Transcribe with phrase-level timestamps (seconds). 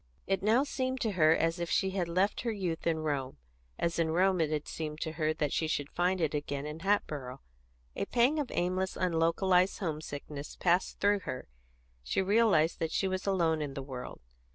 [0.25, 3.37] It now seemed to her as if she had left her youth in Rome,
[3.77, 6.79] as in Rome it had seemed to her that she should find it again in
[6.79, 7.39] Hatboro'.
[7.95, 11.47] A pang of aimless, unlocalised homesickness passed through her;
[12.01, 14.21] she realised that she was alone in the world.